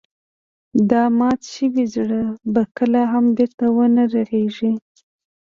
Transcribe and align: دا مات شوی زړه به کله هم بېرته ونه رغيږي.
دا 0.89 1.03
مات 1.19 1.41
شوی 1.53 1.83
زړه 1.95 2.21
به 2.53 2.63
کله 2.77 3.01
هم 3.11 3.25
بېرته 3.37 3.65
ونه 3.75 4.03
رغيږي. 4.13 4.71